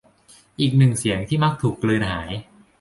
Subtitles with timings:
[0.59, 2.31] อีกหนึ่งเสียง ที่มักถูกกลืนหาย